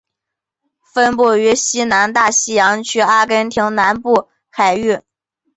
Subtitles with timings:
[0.95, 4.99] 分布于西南大西洋区阿根廷南部海域。